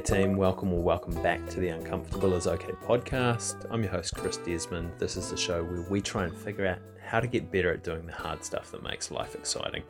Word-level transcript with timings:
Hey 0.00 0.22
team, 0.22 0.38
welcome 0.38 0.72
or 0.72 0.82
welcome 0.82 1.12
back 1.22 1.46
to 1.50 1.60
the 1.60 1.68
Uncomfortable 1.68 2.32
is 2.32 2.46
Okay 2.46 2.72
podcast. 2.86 3.66
I'm 3.70 3.82
your 3.82 3.92
host, 3.92 4.14
Chris 4.14 4.38
Desmond. 4.38 4.92
This 4.98 5.14
is 5.14 5.28
the 5.28 5.36
show 5.36 5.62
where 5.62 5.82
we 5.90 6.00
try 6.00 6.24
and 6.24 6.34
figure 6.34 6.66
out 6.66 6.78
how 7.04 7.20
to 7.20 7.26
get 7.26 7.52
better 7.52 7.70
at 7.70 7.84
doing 7.84 8.06
the 8.06 8.14
hard 8.14 8.42
stuff 8.42 8.70
that 8.70 8.82
makes 8.82 9.10
life 9.10 9.34
exciting. 9.34 9.82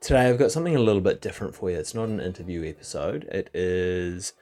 Today 0.00 0.28
I've 0.28 0.38
got 0.38 0.52
something 0.52 0.76
a 0.76 0.80
little 0.80 1.00
bit 1.00 1.20
different 1.20 1.56
for 1.56 1.68
you. 1.68 1.78
It's 1.78 1.96
not 1.96 2.08
an 2.08 2.20
interview 2.20 2.64
episode, 2.64 3.24
it 3.24 3.50
is 3.52 4.34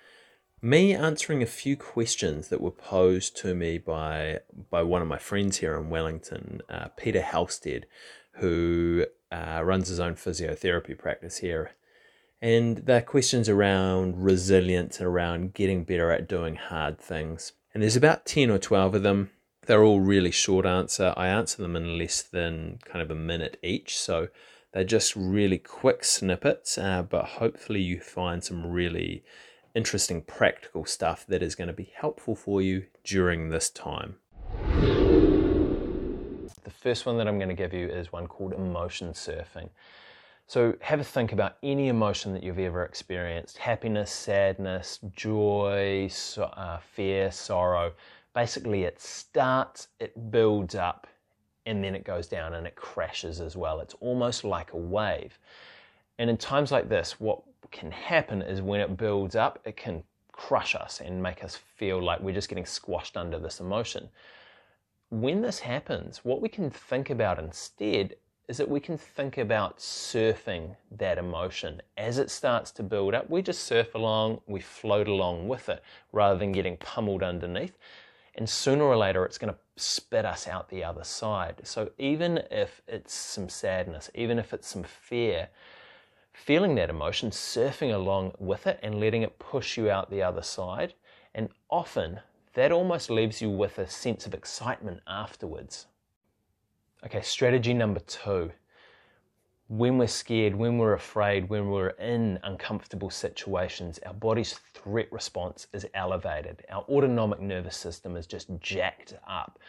me 0.61 0.95
answering 0.95 1.43
a 1.43 1.47
few 1.47 1.75
questions 1.75 2.49
that 2.49 2.61
were 2.61 2.71
posed 2.71 3.35
to 3.39 3.55
me 3.55 3.79
by 3.79 4.41
by 4.69 4.83
one 4.83 5.01
of 5.01 5.09
my 5.09 5.17
friends 5.17 5.57
here 5.57 5.75
in 5.77 5.89
Wellington, 5.89 6.61
uh, 6.69 6.89
Peter 6.99 7.23
Halstead, 7.23 7.87
who 8.33 9.07
uh, 9.33 9.63
runs 9.65 9.89
his 9.89 10.01
own 10.01 10.17
physiotherapy 10.17 10.99
practice 10.99 11.39
here. 11.39 11.71
And 12.41 12.79
they're 12.79 13.03
questions 13.03 13.49
around 13.49 14.23
resilience 14.23 14.99
and 14.99 15.07
around 15.07 15.55
getting 15.55 15.85
better 15.85 16.11
at 16.13 16.29
doing 16.29 16.57
hard 16.57 16.99
things. 17.01 17.53
And 17.75 17.83
there's 17.83 17.97
about 17.97 18.27
10 18.27 18.51
or 18.51 18.59
12 18.59 18.97
of 18.97 19.03
them. 19.03 19.31
They're 19.67 19.83
all 19.83 20.01
really 20.01 20.31
short 20.31 20.65
answer. 20.65 21.13
I 21.17 21.29
answer 21.29 21.61
them 21.61 21.77
in 21.77 21.99
less 21.99 22.23
than 22.23 22.79
kind 22.85 23.03
of 23.03 23.11
a 23.11 23.15
minute 23.15 23.59
each. 23.63 23.99
So 23.99 24.29
they're 24.73 24.85
just 24.85 25.17
really 25.17 25.59
quick 25.59 26.05
snippets, 26.05 26.79
uh, 26.79 27.03
but 27.03 27.25
hopefully 27.25 27.81
you 27.81 28.01
find 28.01 28.45
some 28.45 28.67
really 28.67 29.25
interesting 29.75 30.23
practical 30.23 30.85
stuff 30.85 31.27
that 31.27 31.43
is 31.43 31.55
going 31.55 31.69
to 31.69 31.75
be 31.75 31.93
helpful 31.95 32.35
for 32.35 32.63
you 32.63 32.87
during 33.05 33.49
this 33.49 33.71
time. 33.71 34.17
The 36.65 36.71
first 36.71 37.07
one 37.07 37.17
that 37.19 37.27
I'm 37.27 37.39
going 37.39 37.49
to 37.49 37.55
give 37.55 37.73
you 37.73 37.89
is 37.89 38.13
one 38.13 38.27
called 38.27 38.53
emotion 38.53 39.13
surfing. 39.13 39.71
So 40.49 40.75
have 40.81 40.99
a 40.99 41.05
think 41.05 41.33
about 41.33 41.59
any 41.63 41.89
emotion 41.89 42.33
that 42.33 42.43
you've 42.43 42.59
ever 42.59 42.83
experienced 42.83 43.59
happiness, 43.59 44.11
sadness, 44.11 44.99
joy, 45.15 46.09
so, 46.11 46.45
uh, 46.45 46.79
fear, 46.79 47.31
sorrow. 47.31 47.93
Basically, 48.35 48.85
it 48.85 48.99
starts, 48.99 49.89
it 50.01 50.31
builds 50.31 50.75
up, 50.75 51.07
and 51.67 51.85
then 51.85 51.95
it 51.95 52.03
goes 52.03 52.29
down 52.29 52.55
and 52.55 52.67
it 52.67 52.77
crashes 52.77 53.43
as 53.43 53.57
well. 53.57 53.81
It's 53.81 53.93
almost 54.01 54.43
like 54.43 54.73
a 54.73 54.79
wave. 54.79 55.39
And 56.19 56.31
in 56.31 56.39
times 56.39 56.73
like 56.73 56.89
this, 56.89 57.21
what 57.21 57.43
can 57.71 57.91
happen 57.91 58.41
is 58.41 58.63
when 58.63 58.81
it 58.81 58.97
builds 58.97 59.37
up, 59.37 59.59
it 59.67 59.77
can 59.77 60.03
crush 60.33 60.75
us 60.75 61.03
and 61.03 61.23
make 61.23 61.45
us 61.45 61.57
feel 61.57 62.03
like 62.03 62.21
we're 62.21 62.35
just 62.35 62.49
getting 62.49 62.65
squashed 62.65 63.19
under 63.19 63.39
this 63.39 63.61
emotion 63.61 64.09
when 65.11 65.41
this 65.41 65.61
happens, 65.61 66.25
what 66.25 66.43
we 66.43 66.49
can 66.49 66.71
think 66.71 67.11
about 67.11 67.39
instead 67.39 68.15
is 68.49 68.57
that 68.57 68.69
we 68.69 68.81
can 68.81 68.97
think 68.97 69.37
about 69.37 69.79
surfing 69.79 70.75
that 70.91 71.19
emotion. 71.19 71.83
As 71.99 72.17
it 72.17 72.31
starts 72.31 72.71
to 72.73 72.83
build 72.83 73.15
up, 73.15 73.29
we 73.29 73.43
just 73.43 73.65
surf 73.65 73.95
along, 73.95 74.41
we 74.47 74.61
float 74.61 75.07
along 75.07 75.49
with 75.49 75.69
it 75.69 75.83
rather 76.13 76.39
than 76.39 76.53
getting 76.53 76.79
pummeled 76.79 77.23
underneath. 77.23 77.77
And 78.37 78.49
sooner 78.49 78.85
or 78.85 78.97
later, 78.97 79.25
it's 79.27 79.37
going 79.37 79.53
to 79.53 79.59
spit 79.77 80.25
us 80.25 80.49
out 80.49 80.71
the 80.71 80.83
other 80.83 81.05
side. 81.05 81.61
So 81.65 81.91
even 81.99 82.39
if 82.51 82.81
it's 82.89 83.13
some 83.13 83.51
sadness, 83.51 84.11
even 84.15 84.39
if 84.39 84.55
it's 84.55 84.69
some 84.69 84.85
fear, 84.85 85.49
feeling 86.33 86.75
that 86.77 86.89
emotion, 86.89 87.31
surfing 87.31 87.93
along 87.93 88.33
with 88.39 88.67
it 88.67 88.79
and 88.83 88.99
letting 88.99 89.23
it 89.23 89.39
push 89.39 89.77
you 89.77 89.91
out 89.91 90.11
the 90.11 90.23
other 90.23 90.43
side. 90.43 90.95
And 91.35 91.51
often 91.69 92.21
that 92.55 92.73
almost 92.73 93.11
leaves 93.11 93.43
you 93.43 93.51
with 93.51 93.79
a 93.79 93.89
sense 93.89 94.25
of 94.25 94.33
excitement 94.33 95.01
afterwards. 95.07 95.87
Okay, 97.07 97.23
strategy 97.23 97.75
number 97.75 98.01
two. 98.01 98.51
When 99.69 99.99
we're 99.99 100.09
scared, 100.09 100.57
when 100.57 100.79
we're 100.79 100.95
afraid, 100.95 101.49
when 101.49 101.71
we're 101.71 101.91
in 101.91 102.41
uncomfortable 102.43 103.09
situations, 103.09 104.01
our 104.05 104.15
body's 104.15 104.55
threat 104.75 105.07
response 105.13 105.69
is 105.73 105.87
elevated. 105.95 106.65
Our 106.69 106.83
autonomic 106.89 107.39
nervous 107.39 107.77
system 107.77 108.17
is 108.17 108.27
just 108.27 108.49
jacked 108.59 109.15
up. 109.29 109.61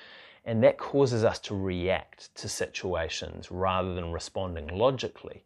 And 0.44 0.63
that 0.63 0.79
causes 0.79 1.23
us 1.23 1.38
to 1.41 1.56
react 1.56 2.34
to 2.34 2.50
situations 2.50 3.51
rather 3.51 3.94
than 3.94 4.12
responding 4.12 4.68
logically. 4.69 5.44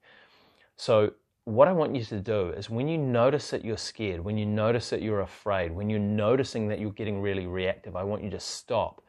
So, 0.77 1.11
what 1.43 1.67
I 1.67 1.73
want 1.73 1.93
you 1.97 2.05
to 2.05 2.21
do 2.21 2.51
is 2.51 2.69
when 2.69 2.87
you 2.87 2.97
notice 2.97 3.49
that 3.49 3.65
you're 3.65 3.75
scared, 3.75 4.23
when 4.23 4.37
you 4.37 4.45
notice 4.45 4.89
that 4.91 5.01
you're 5.01 5.19
afraid, 5.19 5.73
when 5.73 5.89
you're 5.89 5.99
noticing 5.99 6.69
that 6.69 6.79
you're 6.79 6.91
getting 6.91 7.21
really 7.21 7.45
reactive, 7.45 7.97
I 7.97 8.03
want 8.03 8.23
you 8.23 8.29
to 8.29 8.39
stop. 8.39 9.01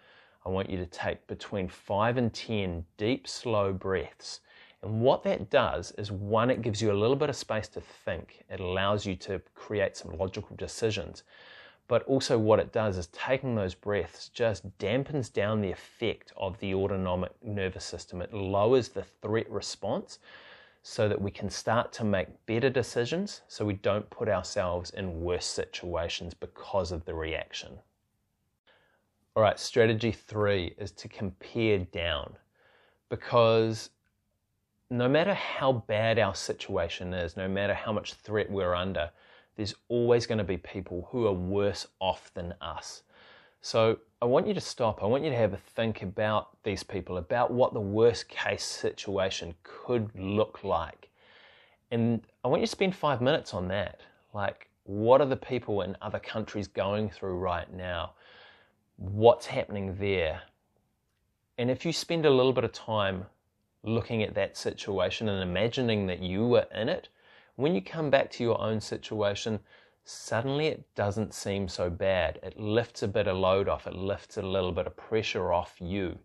I 0.47 0.51
want 0.51 0.69
you 0.69 0.77
to 0.77 0.87
take 0.87 1.27
between 1.27 1.69
five 1.69 2.17
and 2.17 2.33
10 2.33 2.85
deep, 2.97 3.27
slow 3.27 3.73
breaths. 3.73 4.41
And 4.83 5.01
what 5.01 5.23
that 5.23 5.49
does 5.49 5.93
is 5.93 6.13
one, 6.13 6.51
it 6.51 6.61
gives 6.61 6.83
you 6.83 6.93
a 6.93 7.01
little 7.01 7.17
bit 7.17 7.31
of 7.31 7.37
space 7.37 7.69
to 7.69 7.81
think, 7.81 8.45
it 8.51 8.61
allows 8.61 9.07
you 9.07 9.17
to 9.17 9.41
create 9.55 9.97
some 9.97 10.19
logical 10.19 10.55
decisions. 10.57 11.23
But 11.89 12.03
also, 12.05 12.39
what 12.39 12.61
it 12.61 12.73
does 12.73 12.99
is 12.99 13.07
taking 13.09 13.55
those 13.55 13.75
breaths 13.75 14.29
just 14.29 14.79
dampens 14.79 15.33
down 15.33 15.61
the 15.61 15.71
effect 15.71 16.33
of 16.37 16.59
the 16.59 16.75
autonomic 16.75 17.33
nervous 17.43 17.85
system. 17.85 18.21
It 18.21 18.33
lowers 18.33 18.89
the 18.89 19.05
threat 19.05 19.51
response 19.51 20.19
so 20.83 21.09
that 21.09 21.21
we 21.21 21.31
can 21.31 21.49
start 21.49 21.93
to 21.95 22.05
make 22.05 22.47
better 22.47 22.69
decisions 22.69 23.41
so 23.49 23.65
we 23.65 23.75
don't 23.75 24.09
put 24.11 24.29
ourselves 24.29 24.91
in 24.91 25.23
worse 25.23 25.47
situations 25.47 26.35
because 26.35 26.93
of 26.93 27.07
the 27.07 27.15
reaction. 27.15 27.79
All 29.37 29.43
right, 29.43 29.59
strategy 29.59 30.13
three 30.13 30.77
is 30.79 30.93
to 30.93 31.09
compare 31.09 31.79
down 31.79 32.37
because 33.09 33.91
no 34.91 35.09
matter 35.09 35.35
how 35.35 35.73
bad 35.73 36.21
our 36.21 36.37
situation 36.37 37.13
is, 37.13 37.37
no 37.37 37.49
matter 37.49 37.75
how 37.75 37.93
much 37.93 38.15
threat 38.15 38.49
we're 38.49 38.77
under, 38.77 39.11
there's 39.57 39.75
always 39.89 40.25
going 40.25 40.39
to 40.39 40.45
be 40.45 40.57
people 40.57 41.09
who 41.11 41.27
are 41.27 41.33
worse 41.33 41.89
off 41.99 42.31
than 42.35 42.55
us. 42.61 43.03
So 43.61 43.99
I 44.23 44.27
want 44.27 44.47
you 44.47 44.55
to 44.55 44.61
stop. 44.61 45.03
I 45.03 45.07
want 45.07 45.25
you 45.25 45.31
to 45.31 45.37
have 45.37 45.53
a 45.53 45.59
think 45.75 46.03
about 46.03 46.51
these 46.63 46.85
people, 46.85 47.17
about 47.17 47.51
what 47.51 47.75
the 47.75 47.81
worst 47.81 48.29
case 48.29 48.63
situation 48.63 49.57
could 49.65 50.13
look 50.15 50.63
like. 50.63 51.09
And 51.91 52.21
I 52.45 52.49
want 52.49 52.61
you 52.61 52.67
to 52.69 52.71
spend 52.71 52.95
five 52.95 53.21
minutes 53.21 53.53
on 53.53 53.67
that. 53.67 54.01
Like, 54.33 54.69
what 54.85 55.21
are 55.21 55.27
the 55.27 55.37
people 55.37 55.81
in 55.81 55.97
other 56.01 56.21
countries 56.21 56.69
going 56.69 57.11
through 57.11 57.37
right 57.39 57.73
now? 57.73 58.13
What's 58.97 59.47
happening 59.47 59.97
there? 59.99 60.43
And 61.59 61.69
if 61.69 61.85
you 61.85 61.93
spend 61.93 62.25
a 62.25 62.31
little 62.31 62.53
bit 62.53 62.63
of 62.63 62.73
time 62.73 63.27
looking 63.83 64.23
at 64.23 64.35
that 64.35 64.57
situation 64.57 65.29
and 65.29 65.43
imagining 65.43 66.07
that 66.07 66.21
you 66.21 66.47
were 66.47 66.67
in 66.73 66.89
it, 66.89 67.09
when 67.57 67.75
you 67.75 67.83
come 67.83 68.09
back 68.09 68.31
to 68.33 68.45
your 68.45 68.61
own 68.61 68.81
situation, 68.81 69.59
suddenly 70.05 70.69
it 70.69 70.85
doesn't 70.95 71.35
seem 71.35 71.67
so 71.67 71.91
bad. 71.91 72.39
It 72.45 72.59
lifts 72.59 73.03
a 73.03 73.09
bit 73.09 73.27
of 73.27 73.37
load 73.37 73.69
off, 73.69 73.89
it 73.89 73.97
lifts 73.97 74.37
a 74.37 74.43
little 74.43 74.71
bit 74.71 74.87
of 74.87 74.97
pressure 74.97 75.53
off 75.53 75.75
you. 75.81 76.17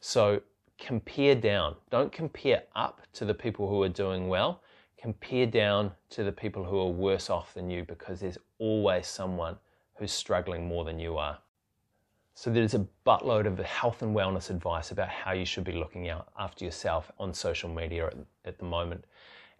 So 0.00 0.42
compare 0.78 1.34
down. 1.34 1.76
Don't 1.90 2.12
compare 2.12 2.64
up 2.76 3.00
to 3.14 3.24
the 3.24 3.34
people 3.34 3.70
who 3.70 3.82
are 3.82 3.88
doing 3.88 4.28
well. 4.28 4.62
Compare 4.98 5.46
down 5.46 5.92
to 6.10 6.24
the 6.24 6.32
people 6.32 6.62
who 6.62 6.78
are 6.78 6.90
worse 6.90 7.30
off 7.30 7.54
than 7.54 7.70
you 7.70 7.84
because 7.84 8.20
there's 8.20 8.38
always 8.58 9.06
someone 9.06 9.56
who's 9.94 10.12
struggling 10.12 10.68
more 10.68 10.84
than 10.84 10.98
you 10.98 11.16
are. 11.16 11.38
So 12.42 12.50
there's 12.50 12.74
a 12.74 12.84
buttload 13.06 13.46
of 13.46 13.56
health 13.60 14.02
and 14.02 14.16
wellness 14.16 14.50
advice 14.50 14.90
about 14.90 15.08
how 15.08 15.30
you 15.30 15.44
should 15.44 15.62
be 15.62 15.74
looking 15.74 16.08
out 16.08 16.26
after 16.36 16.64
yourself 16.64 17.08
on 17.20 17.32
social 17.32 17.68
media 17.68 18.08
at, 18.08 18.16
at 18.44 18.58
the 18.58 18.64
moment. 18.64 19.04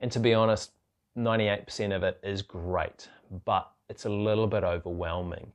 And 0.00 0.10
to 0.10 0.18
be 0.18 0.34
honest, 0.34 0.72
98% 1.16 1.94
of 1.94 2.02
it 2.02 2.18
is 2.24 2.42
great, 2.42 3.08
but 3.44 3.70
it's 3.88 4.06
a 4.06 4.10
little 4.10 4.48
bit 4.48 4.64
overwhelming. 4.64 5.52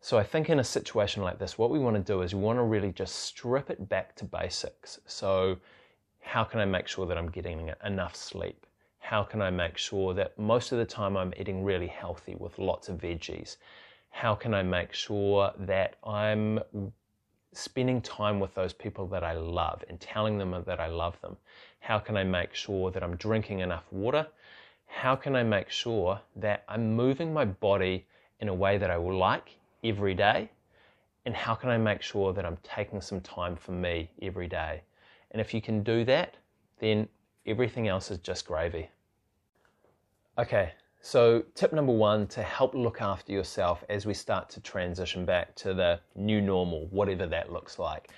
So 0.00 0.18
I 0.18 0.24
think 0.24 0.50
in 0.50 0.58
a 0.58 0.64
situation 0.64 1.22
like 1.22 1.38
this, 1.38 1.58
what 1.58 1.70
we 1.70 1.78
want 1.78 1.94
to 1.94 2.02
do 2.02 2.22
is 2.22 2.34
we 2.34 2.40
want 2.40 2.58
to 2.58 2.64
really 2.64 2.90
just 2.90 3.20
strip 3.20 3.70
it 3.70 3.88
back 3.88 4.16
to 4.16 4.24
basics. 4.24 4.98
So 5.06 5.58
how 6.22 6.42
can 6.42 6.58
I 6.58 6.64
make 6.64 6.88
sure 6.88 7.06
that 7.06 7.16
I'm 7.16 7.30
getting 7.30 7.70
enough 7.84 8.16
sleep? 8.16 8.66
How 8.98 9.22
can 9.22 9.40
I 9.40 9.50
make 9.50 9.78
sure 9.78 10.12
that 10.14 10.36
most 10.36 10.72
of 10.72 10.78
the 10.78 10.86
time 10.86 11.16
I'm 11.16 11.32
eating 11.36 11.62
really 11.62 11.86
healthy 11.86 12.34
with 12.34 12.58
lots 12.58 12.88
of 12.88 12.98
veggies? 12.98 13.58
How 14.12 14.34
can 14.34 14.54
I 14.54 14.62
make 14.62 14.92
sure 14.92 15.52
that 15.58 15.96
I'm 16.04 16.60
spending 17.52 18.00
time 18.00 18.38
with 18.38 18.54
those 18.54 18.72
people 18.72 19.06
that 19.08 19.24
I 19.24 19.32
love 19.34 19.82
and 19.88 20.00
telling 20.00 20.38
them 20.38 20.54
that 20.64 20.80
I 20.80 20.86
love 20.86 21.20
them? 21.20 21.36
How 21.80 21.98
can 21.98 22.16
I 22.16 22.22
make 22.24 22.54
sure 22.54 22.90
that 22.92 23.02
I'm 23.02 23.16
drinking 23.16 23.58
enough 23.58 23.84
water? 23.90 24.26
how 24.92 25.16
can 25.16 25.34
I 25.34 25.42
make 25.42 25.70
sure 25.70 26.20
that 26.36 26.64
I'm 26.68 26.94
moving 26.94 27.32
my 27.32 27.46
body 27.46 28.06
in 28.40 28.48
a 28.48 28.54
way 28.54 28.76
that 28.76 28.90
I 28.90 28.98
will 28.98 29.16
like 29.16 29.56
every 29.82 30.14
day? 30.14 30.50
And 31.24 31.34
how 31.34 31.54
can 31.54 31.70
I 31.70 31.78
make 31.78 32.02
sure 32.02 32.32
that 32.34 32.44
I'm 32.44 32.58
taking 32.62 33.00
some 33.00 33.20
time 33.22 33.56
for 33.56 33.72
me 33.72 34.10
every 34.20 34.48
day? 34.48 34.82
And 35.30 35.40
if 35.40 35.54
you 35.54 35.62
can 35.62 35.82
do 35.82 36.04
that, 36.04 36.36
then 36.78 37.08
everything 37.46 37.88
else 37.88 38.10
is 38.10 38.18
just 38.18 38.46
gravy. 38.46 38.90
Okay, 40.36 40.72
so 41.04 41.42
tip 41.56 41.72
number 41.72 41.92
one 41.92 42.28
to 42.28 42.44
help 42.44 42.74
look 42.74 43.02
after 43.02 43.32
yourself 43.32 43.82
as 43.88 44.06
we 44.06 44.14
start 44.14 44.48
to 44.50 44.60
transition 44.60 45.24
back 45.24 45.52
to 45.56 45.74
the 45.74 45.98
new 46.14 46.40
normal, 46.40 46.86
whatever 46.86 47.26
that 47.26 47.52
looks 47.52 47.80
like. 47.80 48.10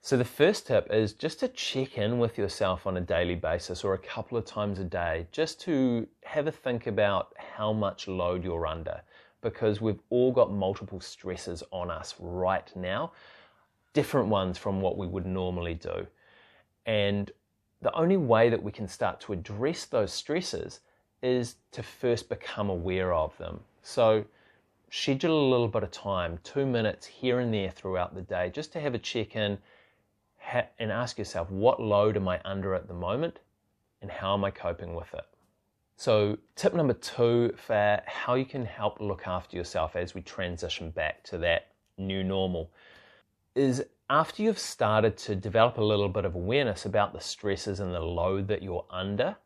So, 0.00 0.16
the 0.16 0.24
first 0.24 0.66
tip 0.66 0.88
is 0.90 1.12
just 1.12 1.40
to 1.40 1.48
check 1.48 1.98
in 1.98 2.18
with 2.18 2.38
yourself 2.38 2.86
on 2.86 2.96
a 2.96 3.02
daily 3.02 3.34
basis 3.34 3.84
or 3.84 3.92
a 3.92 3.98
couple 3.98 4.38
of 4.38 4.46
times 4.46 4.78
a 4.78 4.84
day, 4.84 5.26
just 5.30 5.60
to 5.62 6.08
have 6.24 6.46
a 6.46 6.52
think 6.52 6.86
about 6.86 7.34
how 7.36 7.70
much 7.74 8.08
load 8.08 8.42
you're 8.42 8.66
under, 8.66 9.02
because 9.42 9.82
we've 9.82 10.00
all 10.08 10.32
got 10.32 10.50
multiple 10.50 11.00
stresses 11.00 11.62
on 11.70 11.90
us 11.90 12.14
right 12.18 12.74
now, 12.74 13.12
different 13.92 14.28
ones 14.28 14.56
from 14.56 14.80
what 14.80 14.96
we 14.96 15.06
would 15.06 15.26
normally 15.26 15.74
do. 15.74 16.06
And 16.86 17.30
the 17.82 17.92
only 17.92 18.16
way 18.16 18.48
that 18.48 18.62
we 18.62 18.72
can 18.72 18.88
start 18.88 19.20
to 19.20 19.34
address 19.34 19.84
those 19.84 20.14
stresses 20.14 20.80
is 21.22 21.56
to 21.72 21.82
first 21.82 22.28
become 22.28 22.70
aware 22.70 23.12
of 23.12 23.36
them. 23.38 23.60
So, 23.82 24.24
schedule 24.90 25.48
a 25.48 25.50
little 25.50 25.68
bit 25.68 25.82
of 25.82 25.90
time, 25.90 26.38
two 26.42 26.66
minutes 26.66 27.06
here 27.06 27.40
and 27.40 27.52
there 27.52 27.70
throughout 27.70 28.14
the 28.14 28.22
day, 28.22 28.50
just 28.50 28.72
to 28.72 28.80
have 28.80 28.94
a 28.94 28.98
check 28.98 29.36
in 29.36 29.58
and 30.78 30.90
ask 30.90 31.18
yourself, 31.18 31.50
what 31.50 31.80
load 31.80 32.16
am 32.16 32.26
I 32.26 32.40
under 32.44 32.74
at 32.74 32.88
the 32.88 32.94
moment 32.94 33.38
and 34.02 34.10
how 34.10 34.34
am 34.34 34.44
I 34.44 34.50
coping 34.50 34.94
with 34.94 35.12
it? 35.14 35.26
So, 35.96 36.38
tip 36.56 36.72
number 36.72 36.94
two 36.94 37.54
for 37.56 38.00
how 38.06 38.34
you 38.34 38.46
can 38.46 38.64
help 38.64 39.00
look 39.00 39.26
after 39.26 39.56
yourself 39.56 39.96
as 39.96 40.14
we 40.14 40.22
transition 40.22 40.90
back 40.90 41.22
to 41.24 41.38
that 41.38 41.68
new 41.98 42.24
normal 42.24 42.70
is 43.54 43.84
after 44.08 44.42
you've 44.42 44.58
started 44.58 45.16
to 45.18 45.36
develop 45.36 45.76
a 45.76 45.84
little 45.84 46.08
bit 46.08 46.24
of 46.24 46.34
awareness 46.34 46.86
about 46.86 47.12
the 47.12 47.20
stresses 47.20 47.80
and 47.80 47.92
the 47.92 48.00
load 48.00 48.48
that 48.48 48.62
you're 48.62 48.86
under, 48.90 49.36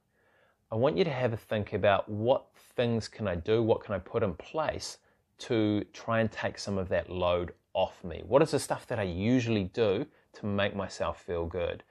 I 0.70 0.76
want 0.76 0.96
you 0.96 1.04
to 1.04 1.10
have 1.10 1.32
a 1.32 1.36
think 1.36 1.72
about 1.72 2.08
what 2.08 2.46
things 2.74 3.08
can 3.08 3.28
I 3.28 3.36
do, 3.36 3.62
what 3.62 3.82
can 3.82 3.94
I 3.94 3.98
put 3.98 4.22
in 4.22 4.34
place 4.34 4.98
to 5.38 5.84
try 5.92 6.20
and 6.20 6.30
take 6.30 6.58
some 6.58 6.78
of 6.78 6.88
that 6.88 7.10
load 7.10 7.52
off 7.74 8.02
me? 8.02 8.22
What 8.26 8.42
is 8.42 8.52
the 8.52 8.58
stuff 8.58 8.86
that 8.86 8.98
I 8.98 9.04
usually 9.04 9.64
do 9.64 10.06
to 10.34 10.46
make 10.46 10.74
myself 10.74 11.22
feel 11.22 11.46
good? 11.46 11.82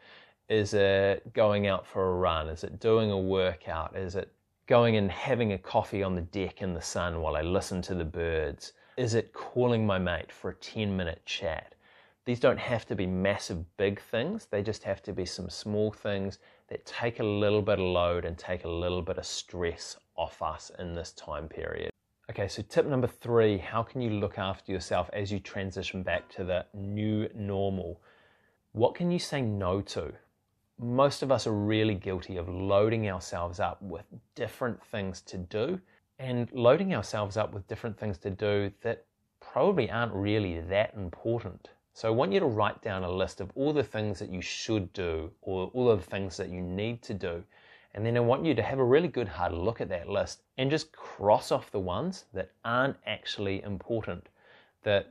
Is 0.50 0.74
it 0.74 1.34
going 1.34 1.68
out 1.68 1.88
for 1.88 2.12
a 2.12 2.16
run? 2.16 2.50
Is 2.50 2.64
it 2.64 2.80
doing 2.80 3.12
a 3.12 3.18
workout? 3.18 3.96
Is 3.96 4.16
it 4.16 4.32
going 4.68 4.96
and 4.98 5.12
having 5.12 5.54
a 5.54 5.58
coffee 5.58 6.04
on 6.04 6.16
the 6.16 6.22
deck 6.22 6.62
in 6.62 6.74
the 6.74 6.82
sun 6.82 7.22
while 7.22 7.36
I 7.36 7.42
listen 7.42 7.82
to 7.84 7.96
the 7.96 8.06
birds? 8.06 8.74
Is 8.98 9.14
it 9.14 9.34
calling 9.34 9.86
my 9.86 9.98
mate 9.98 10.32
for 10.32 10.52
a 10.52 10.56
10 10.56 10.96
minute 10.96 11.22
chat? 11.26 11.76
These 12.26 12.40
don't 12.40 12.60
have 12.60 12.86
to 12.86 12.96
be 12.96 13.06
massive, 13.06 13.78
big 13.78 14.00
things. 14.00 14.48
They 14.50 14.62
just 14.62 14.84
have 14.84 15.04
to 15.04 15.14
be 15.14 15.26
some 15.26 15.50
small 15.50 15.92
things 15.92 16.40
that 16.70 16.86
take 16.86 17.20
a 17.20 17.24
little 17.24 17.62
bit 17.62 17.80
of 17.80 17.86
load 17.86 18.26
and 18.26 18.38
take 18.38 18.64
a 18.64 18.70
little 18.70 19.02
bit 19.02 19.18
of 19.18 19.26
stress 19.26 19.98
off 20.16 20.42
us 20.42 20.72
in 20.80 20.96
this 20.96 21.12
time 21.12 21.48
period. 21.48 21.90
Okay, 22.30 22.48
so 22.48 22.62
tip 22.62 22.86
number 22.86 23.08
three 23.08 23.58
how 23.58 23.84
can 23.84 24.02
you 24.02 24.12
look 24.12 24.38
after 24.38 24.72
yourself 24.72 25.10
as 25.14 25.32
you 25.32 25.40
transition 25.40 26.04
back 26.04 26.30
to 26.30 26.44
the 26.44 26.66
new 26.74 27.28
normal? 27.36 28.02
What 28.72 28.96
can 28.96 29.12
you 29.12 29.20
say 29.20 29.42
no 29.42 29.82
to? 29.82 30.14
Most 30.80 31.22
of 31.22 31.32
us 31.32 31.46
are 31.46 31.54
really 31.54 31.96
guilty 31.96 32.38
of 32.38 32.50
loading 32.50 33.10
ourselves 33.10 33.60
up 33.60 33.82
with 33.82 34.06
different 34.36 34.84
things 34.86 35.22
to 35.22 35.38
do 35.38 35.80
and 36.18 36.52
loading 36.54 36.96
ourselves 36.96 37.38
up 37.38 37.54
with 37.54 37.68
different 37.68 38.00
things 38.00 38.18
to 38.20 38.30
do 38.30 38.72
that 38.82 39.06
probably 39.40 39.92
aren't 39.92 40.14
really 40.14 40.60
that 40.62 40.94
important. 40.96 41.70
So 41.94 42.08
I 42.08 42.12
want 42.12 42.34
you 42.34 42.40
to 42.40 42.46
write 42.48 42.82
down 42.82 43.04
a 43.04 43.12
list 43.12 43.40
of 43.40 43.52
all 43.56 43.72
the 43.72 43.84
things 43.84 44.18
that 44.20 44.32
you 44.32 44.42
should 44.42 44.92
do 44.94 45.32
or 45.42 45.70
all 45.74 45.92
of 45.92 46.04
the 46.04 46.10
things 46.10 46.38
that 46.38 46.50
you 46.50 46.60
need 46.60 47.04
to 47.04 47.14
do. 47.14 47.44
And 47.94 48.04
then 48.04 48.18
I 48.18 48.20
want 48.20 48.44
you 48.44 48.56
to 48.56 48.64
have 48.64 48.80
a 48.80 48.84
really 48.84 49.08
good 49.08 49.28
hard 49.28 49.54
look 49.54 49.80
at 49.80 49.90
that 49.90 50.10
list 50.10 50.42
and 50.58 50.72
just 50.72 50.92
cross 50.92 51.52
off 51.52 51.70
the 51.72 51.80
ones 51.80 52.26
that 52.34 52.50
aren't 52.66 52.98
actually 53.06 53.62
important. 53.62 54.28
That 54.82 55.10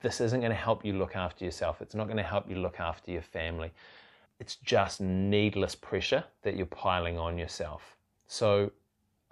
this 0.00 0.22
isn't 0.22 0.40
going 0.40 0.50
to 0.50 0.56
help 0.56 0.84
you 0.84 0.94
look 0.94 1.14
after 1.14 1.44
yourself. 1.44 1.82
It's 1.82 1.94
not 1.94 2.06
going 2.06 2.16
to 2.16 2.22
help 2.22 2.48
you 2.48 2.56
look 2.56 2.80
after 2.80 3.10
your 3.10 3.22
family. 3.22 3.70
It's 4.40 4.56
just 4.56 5.02
needless 5.02 5.74
pressure 5.74 6.24
that 6.42 6.56
you're 6.56 6.66
piling 6.66 7.18
on 7.18 7.36
yourself. 7.36 7.96
So 8.26 8.72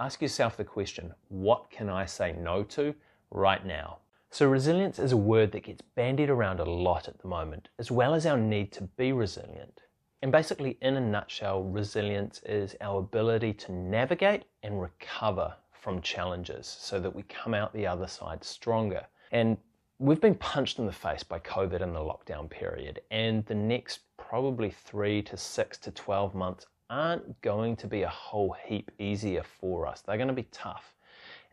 ask 0.01 0.21
yourself 0.21 0.59
the 0.59 0.65
question 0.65 1.15
what 1.29 1.71
can 1.71 1.89
I 1.89 2.05
say 2.05 2.33
no 2.33 2.63
to 2.65 2.95
right 3.31 3.65
now? 3.65 3.99
So, 4.35 4.49
resilience 4.49 4.99
is 4.99 5.13
a 5.13 5.17
word 5.17 5.53
that 5.53 5.63
gets 5.63 5.81
bandied 5.81 6.29
around 6.29 6.59
a 6.59 6.65
lot 6.65 7.07
at 7.07 7.21
the 7.21 7.29
moment, 7.29 7.69
as 7.79 7.93
well 7.93 8.15
as 8.15 8.27
our 8.27 8.37
need 8.37 8.73
to 8.73 8.83
be 8.83 9.13
resilient. 9.13 9.83
And 10.23 10.33
basically, 10.33 10.77
in 10.83 10.97
a 10.97 11.01
nutshell, 11.01 11.63
resilience 11.63 12.43
is 12.45 12.75
our 12.81 12.99
ability 12.99 13.53
to 13.53 13.71
navigate 13.71 14.43
and 14.65 14.83
recover 14.83 15.55
from 15.71 16.03
challenges 16.03 16.67
so 16.67 16.99
that 16.99 17.15
we 17.15 17.23
come 17.23 17.55
out 17.55 17.73
the 17.73 17.87
other 17.87 18.09
side 18.09 18.43
stronger. 18.43 19.07
And 19.31 19.57
we've 20.01 20.21
been 20.21 20.35
punched 20.35 20.81
in 20.81 20.87
the 20.87 20.93
face 20.93 21.23
by 21.23 21.39
COVID 21.39 21.81
and 21.81 21.95
the 21.95 22.01
lockdown 22.01 22.51
period, 22.51 23.03
and 23.13 23.47
the 23.47 23.55
next 23.55 24.01
probably 24.17 24.71
three 24.71 25.23
to 25.23 25.37
six 25.37 25.79
to 25.79 25.93
12 25.93 26.35
months 26.35 26.67
aren't 26.91 27.41
going 27.41 27.77
to 27.77 27.87
be 27.87 28.03
a 28.03 28.09
whole 28.09 28.57
heap 28.65 28.91
easier 28.99 29.45
for 29.45 29.87
us. 29.87 30.01
They're 30.01 30.17
going 30.17 30.27
to 30.27 30.35
be 30.35 30.49
tough. 30.51 30.93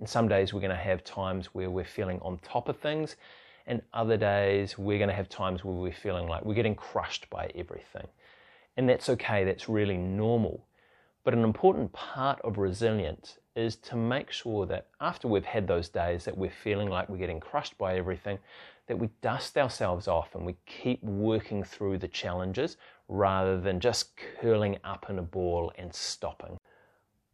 And 0.02 0.10
some 0.10 0.28
days 0.28 0.52
we're 0.52 0.62
going 0.62 0.72
to 0.72 0.76
have 0.76 1.04
times 1.04 1.54
where 1.54 1.70
we're 1.70 1.86
feeling 1.86 2.20
on 2.24 2.40
top 2.40 2.70
of 2.70 2.78
things, 2.78 3.18
and 3.68 3.84
other 3.94 4.18
days 4.18 4.76
we're 4.76 4.98
going 4.98 5.12
to 5.12 5.16
have 5.16 5.30
times 5.30 5.64
where 5.64 5.76
we're 5.76 5.94
feeling 5.94 6.28
like 6.28 6.44
we're 6.44 6.56
getting 6.56 6.74
crushed 6.74 7.30
by 7.30 7.52
everything. 7.54 8.08
And 8.78 8.90
that's 8.90 9.10
okay, 9.10 9.44
that's 9.44 9.70
really 9.70 9.98
normal. 9.98 10.66
But 11.24 11.36
an 11.36 11.44
important 11.44 11.94
part 11.94 12.42
of 12.42 12.58
resilience 12.58 13.38
is 13.56 13.76
to 13.76 13.96
make 13.96 14.32
sure 14.32 14.66
that 14.66 14.88
after 15.00 15.28
we've 15.28 15.46
had 15.46 15.68
those 15.68 15.88
days 15.88 16.26
that 16.26 16.36
we're 16.36 16.50
feeling 16.50 16.90
like 16.90 17.08
we're 17.08 17.18
getting 17.18 17.40
crushed 17.40 17.78
by 17.78 17.96
everything, 17.96 18.40
that 18.88 18.98
we 18.98 19.10
dust 19.22 19.56
ourselves 19.56 20.08
off 20.08 20.34
and 20.34 20.44
we 20.44 20.56
keep 20.66 21.04
working 21.04 21.64
through 21.64 22.00
the 22.00 22.08
challenges 22.08 22.78
rather 23.08 23.62
than 23.62 23.80
just 23.80 24.14
curling 24.42 24.80
up 24.84 25.12
in 25.12 25.20
a 25.20 25.22
ball 25.22 25.72
and 25.78 25.94
stopping. 25.94 26.58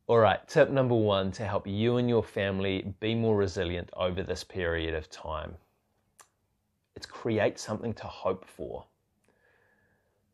All 0.08 0.20
right, 0.20 0.46
tip 0.48 0.70
number 0.70 0.96
one 0.96 1.34
to 1.34 1.46
help 1.46 1.68
you 1.68 1.98
and 1.98 2.08
your 2.08 2.24
family 2.24 2.94
be 3.02 3.14
more 3.14 3.36
resilient 3.36 3.90
over 3.98 4.24
this 4.24 4.42
period 4.42 4.94
of 4.96 5.10
time. 5.10 5.56
It's 6.96 7.06
create 7.06 7.60
something 7.60 7.94
to 7.96 8.06
hope 8.06 8.46
for 8.46 8.86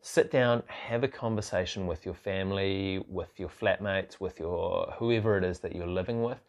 sit 0.03 0.29
down, 0.29 0.61
have 0.67 1.03
a 1.03 1.07
conversation 1.07 1.87
with 1.87 2.05
your 2.05 2.13
family, 2.13 3.03
with 3.07 3.39
your 3.39 3.49
flatmates, 3.49 4.19
with 4.19 4.37
your 4.37 4.93
whoever 4.99 5.37
it 5.37 5.45
is 5.45 5.59
that 5.59 5.75
you're 5.75 5.87
living 5.87 6.21
with 6.21 6.39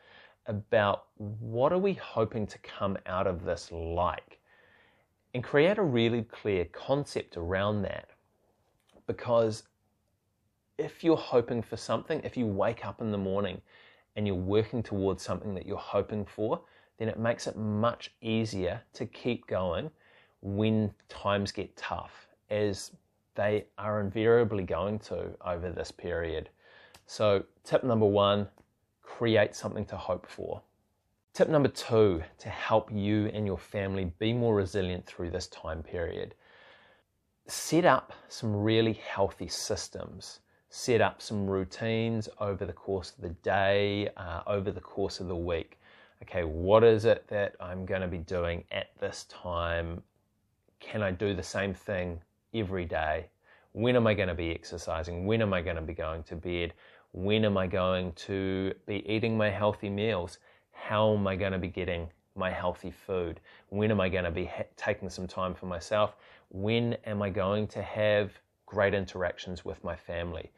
about 0.47 1.05
what 1.17 1.73
are 1.73 1.79
we 1.79 1.95
hoping 1.95 2.47
to 2.49 2.59
come 2.59 2.99
out 3.07 3.27
of 3.27 3.45
this 3.45 3.71
like 3.73 4.39
and 5.33 5.43
create 5.43 5.79
a 5.79 5.83
really 5.83 6.25
clear 6.25 6.67
concept 6.67 7.37
around 7.37 7.81
that 7.83 8.11
because 9.07 9.63
if 10.79 11.05
you're 11.05 11.17
hoping 11.17 11.63
for 11.63 11.77
something 11.77 12.21
if 12.25 12.37
you 12.37 12.47
wake 12.47 12.85
up 12.85 13.01
in 13.01 13.11
the 13.11 13.19
morning 13.19 13.61
and 14.17 14.27
you're 14.27 14.37
working 14.37 14.83
towards 14.83 15.23
something 15.23 15.55
that 15.55 15.67
you're 15.67 15.77
hoping 15.77 16.25
for 16.25 16.61
then 16.99 17.09
it 17.09 17.19
makes 17.19 17.47
it 17.47 17.57
much 17.57 18.13
easier 18.21 18.81
to 18.93 19.07
keep 19.07 19.47
going 19.47 19.91
when 20.43 20.93
times 21.09 21.51
get 21.51 21.75
tough 21.77 22.27
as 22.51 22.93
they 23.35 23.65
are 23.79 24.01
invariably 24.01 24.63
going 24.63 24.99
to 25.01 25.31
over 25.45 25.73
this 25.73 25.91
period. 25.91 26.51
So, 27.07 27.45
tip 27.65 27.83
number 27.83 28.07
one 28.07 28.47
create 29.03 29.57
something 29.57 29.85
to 29.87 29.97
hope 29.97 30.27
for. 30.27 30.63
Tip 31.33 31.49
number 31.49 31.69
two 31.69 32.23
to 32.39 32.49
help 32.49 32.93
you 32.93 33.27
and 33.35 33.45
your 33.45 33.59
family 33.59 34.13
be 34.21 34.33
more 34.33 34.55
resilient 34.55 35.05
through 35.05 35.31
this 35.31 35.49
time 35.49 35.83
period 35.83 36.35
set 37.47 37.85
up 37.85 38.13
some 38.29 38.57
really 38.57 38.95
healthy 38.95 39.49
systems. 39.49 40.41
Set 40.77 41.01
up 41.01 41.23
some 41.23 41.49
routines 41.49 42.29
over 42.41 42.65
the 42.67 42.73
course 42.73 43.13
of 43.13 43.23
the 43.23 43.29
day, 43.29 44.09
uh, 44.17 44.43
over 44.49 44.73
the 44.73 44.81
course 44.81 45.21
of 45.21 45.29
the 45.29 45.37
week. 45.37 45.79
Okay, 46.25 46.43
what 46.43 46.83
is 46.83 47.05
it 47.05 47.29
that 47.29 47.55
I'm 47.61 47.87
going 47.87 48.01
to 48.01 48.09
be 48.09 48.19
doing 48.19 48.65
at 48.73 48.89
this 48.99 49.25
time? 49.29 50.03
Can 50.81 51.01
I 51.01 51.13
do 51.13 51.33
the 51.33 51.45
same 51.45 51.75
thing 51.75 52.21
every 52.53 52.85
day. 52.85 53.27
When 53.71 53.95
am 53.95 54.09
I 54.09 54.15
going 54.15 54.29
to 54.29 54.35
be 54.35 54.51
exercising? 54.51 55.27
When 55.27 55.43
am 55.43 55.55
I 55.55 55.61
going 55.61 55.77
to 55.77 55.83
be 55.83 55.95
going 55.95 56.25
to 56.25 56.35
bed? 56.35 56.75
When 57.13 57.45
am 57.45 57.57
I 57.57 57.69
going 57.69 58.13
to 58.27 58.75
be 58.85 59.09
eating 59.09 59.37
my 59.37 59.51
healthy 59.51 59.89
meals? 59.89 60.39
How 60.73 61.15
am 61.15 61.25
I 61.29 61.37
going 61.37 61.53
to 61.53 61.59
be 61.59 61.69
getting 61.69 62.09
my 62.35 62.51
healthy 62.51 62.91
food? 62.91 63.39
When 63.69 63.93
am 63.93 64.01
I 64.01 64.09
going 64.09 64.25
to 64.25 64.33
be 64.33 64.47
ha- 64.47 64.65
taking 64.77 65.09
some 65.09 65.29
time 65.29 65.55
for 65.55 65.67
myself? 65.67 66.17
When 66.51 66.95
am 67.07 67.23
I 67.23 67.31
going 67.31 67.69
to 67.69 67.83
have 67.83 68.33
great 68.67 68.93
interactions 68.93 69.65
with 69.65 69.83
my 69.85 69.95
family? 69.95 70.51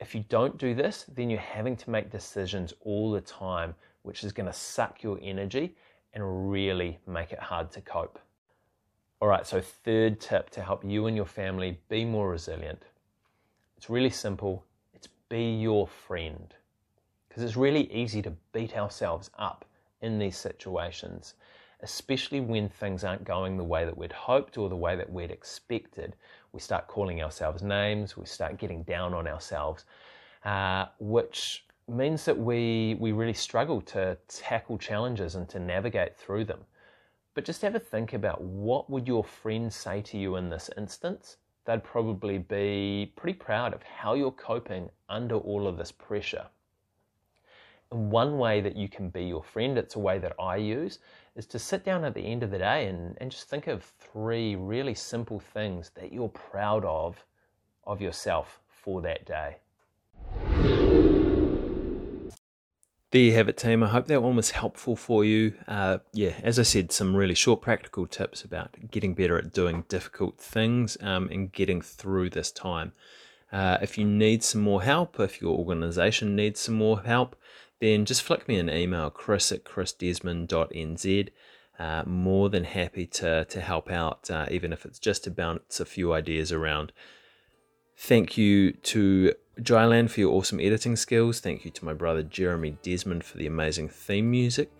If 0.00 0.14
you 0.14 0.24
don't 0.28 0.58
do 0.58 0.74
this, 0.74 1.04
then 1.14 1.28
you're 1.28 1.40
having 1.40 1.76
to 1.76 1.90
make 1.90 2.10
decisions 2.10 2.72
all 2.82 3.10
the 3.10 3.20
time, 3.20 3.74
which 4.02 4.22
is 4.22 4.32
going 4.32 4.46
to 4.46 4.52
suck 4.52 5.02
your 5.02 5.18
energy 5.22 5.74
and 6.14 6.50
really 6.50 6.98
make 7.06 7.32
it 7.32 7.40
hard 7.40 7.70
to 7.72 7.80
cope. 7.80 8.18
All 9.20 9.28
right, 9.28 9.46
so 9.46 9.60
third 9.60 10.20
tip 10.20 10.50
to 10.50 10.62
help 10.62 10.84
you 10.84 11.06
and 11.06 11.16
your 11.16 11.26
family 11.26 11.78
be 11.88 12.04
more 12.04 12.30
resilient. 12.30 12.84
It's 13.76 13.90
really 13.90 14.10
simple. 14.10 14.64
It's 14.94 15.08
be 15.28 15.56
your 15.56 15.88
friend. 15.88 16.54
Because 17.28 17.42
it's 17.42 17.56
really 17.56 17.92
easy 17.92 18.22
to 18.22 18.32
beat 18.52 18.76
ourselves 18.76 19.30
up 19.38 19.64
in 20.00 20.18
these 20.18 20.36
situations, 20.36 21.34
especially 21.82 22.40
when 22.40 22.68
things 22.68 23.02
aren't 23.02 23.24
going 23.24 23.56
the 23.56 23.64
way 23.64 23.84
that 23.84 23.98
we'd 23.98 24.12
hoped 24.12 24.56
or 24.56 24.68
the 24.68 24.76
way 24.76 24.94
that 24.94 25.12
we'd 25.12 25.32
expected. 25.32 26.14
We 26.52 26.60
start 26.60 26.86
calling 26.86 27.22
ourselves 27.22 27.62
names, 27.62 28.16
we 28.16 28.26
start 28.26 28.58
getting 28.58 28.82
down 28.82 29.14
on 29.14 29.26
ourselves, 29.26 29.84
uh, 30.44 30.86
which 30.98 31.64
means 31.88 32.24
that 32.24 32.38
we, 32.38 32.96
we 32.98 33.12
really 33.12 33.34
struggle 33.34 33.80
to 33.80 34.16
tackle 34.28 34.78
challenges 34.78 35.34
and 35.34 35.48
to 35.48 35.58
navigate 35.58 36.16
through 36.16 36.44
them. 36.44 36.60
But 37.34 37.44
just 37.44 37.62
have 37.62 37.74
a 37.74 37.80
think 37.80 38.12
about 38.12 38.40
what 38.42 38.90
would 38.90 39.06
your 39.06 39.24
friends 39.24 39.76
say 39.76 40.02
to 40.02 40.18
you 40.18 40.36
in 40.36 40.50
this 40.50 40.70
instance? 40.76 41.36
They'd 41.64 41.84
probably 41.84 42.38
be 42.38 43.12
pretty 43.14 43.38
proud 43.38 43.74
of 43.74 43.82
how 43.82 44.14
you're 44.14 44.32
coping 44.32 44.90
under 45.08 45.36
all 45.36 45.66
of 45.66 45.76
this 45.76 45.92
pressure. 45.92 46.46
And 47.90 48.10
one 48.10 48.38
way 48.38 48.60
that 48.60 48.76
you 48.76 48.88
can 48.88 49.08
be 49.08 49.24
your 49.24 49.42
friend, 49.42 49.78
it's 49.78 49.96
a 49.96 49.98
way 49.98 50.18
that 50.18 50.34
I 50.38 50.56
use, 50.56 50.98
is 51.36 51.46
to 51.46 51.58
sit 51.58 51.84
down 51.84 52.04
at 52.04 52.14
the 52.14 52.20
end 52.20 52.42
of 52.42 52.50
the 52.50 52.58
day 52.58 52.86
and, 52.86 53.16
and 53.18 53.30
just 53.30 53.48
think 53.48 53.66
of 53.66 53.82
three 53.82 54.56
really 54.56 54.94
simple 54.94 55.40
things 55.40 55.90
that 55.94 56.12
you're 56.12 56.28
proud 56.28 56.84
of 56.84 57.24
of 57.84 58.02
yourself 58.02 58.60
for 58.68 59.00
that 59.00 59.24
day. 59.24 59.56
There 63.10 63.22
you 63.22 63.32
have 63.32 63.48
it, 63.48 63.56
team. 63.56 63.82
I 63.82 63.88
hope 63.88 64.06
that 64.08 64.22
one 64.22 64.36
was 64.36 64.50
helpful 64.50 64.94
for 64.94 65.24
you. 65.24 65.54
Uh, 65.66 65.98
yeah, 66.12 66.34
as 66.42 66.58
I 66.58 66.62
said, 66.64 66.92
some 66.92 67.16
really 67.16 67.34
short 67.34 67.62
practical 67.62 68.06
tips 68.06 68.44
about 68.44 68.90
getting 68.90 69.14
better 69.14 69.38
at 69.38 69.54
doing 69.54 69.86
difficult 69.88 70.38
things 70.38 70.98
um, 71.00 71.30
and 71.32 71.50
getting 71.50 71.80
through 71.80 72.28
this 72.28 72.52
time. 72.52 72.92
Uh, 73.50 73.78
if 73.80 73.96
you 73.96 74.04
need 74.04 74.44
some 74.44 74.60
more 74.60 74.82
help, 74.82 75.18
if 75.18 75.40
your 75.40 75.56
organization 75.56 76.36
needs 76.36 76.60
some 76.60 76.74
more 76.74 77.00
help, 77.00 77.34
then 77.80 78.04
just 78.04 78.22
flick 78.22 78.48
me 78.48 78.58
an 78.58 78.70
email, 78.70 79.10
chris 79.10 79.52
at 79.52 79.64
chrisdesmond.nz. 79.64 81.28
Uh, 81.78 82.02
more 82.04 82.48
than 82.50 82.64
happy 82.64 83.06
to, 83.06 83.44
to 83.44 83.60
help 83.60 83.88
out, 83.88 84.28
uh, 84.30 84.46
even 84.50 84.72
if 84.72 84.84
it's 84.84 84.98
just 84.98 85.22
to 85.22 85.30
bounce 85.30 85.78
a 85.78 85.84
few 85.84 86.12
ideas 86.12 86.50
around. 86.50 86.92
Thank 87.96 88.36
you 88.36 88.72
to 88.72 89.32
Jyland 89.60 90.10
for 90.10 90.20
your 90.20 90.32
awesome 90.32 90.58
editing 90.58 90.96
skills. 90.96 91.38
Thank 91.38 91.64
you 91.64 91.70
to 91.72 91.84
my 91.84 91.92
brother 91.92 92.22
Jeremy 92.22 92.76
Desmond 92.82 93.22
for 93.24 93.38
the 93.38 93.46
amazing 93.46 93.88
theme 93.88 94.30
music. 94.30 94.72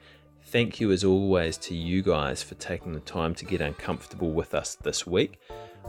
Thank 0.47 0.81
you, 0.81 0.91
as 0.93 1.05
always, 1.05 1.57
to 1.59 1.75
you 1.75 2.03
guys 2.03 2.43
for 2.43 2.55
taking 2.55 2.93
the 2.93 3.01
time 3.01 3.35
to 3.37 3.45
get 3.45 3.61
uncomfortable 3.61 4.33
with 4.33 4.55
us 4.55 4.77
this 4.77 5.07
week. 5.07 5.39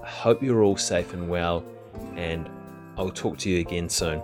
I 0.03 0.07
hope 0.07 0.43
you're 0.43 0.63
all 0.63 0.77
safe 0.77 1.13
and 1.13 1.29
well, 1.29 1.63
and 2.15 2.49
I'll 2.97 3.09
talk 3.09 3.37
to 3.39 3.49
you 3.49 3.59
again 3.59 3.89
soon. 3.89 4.21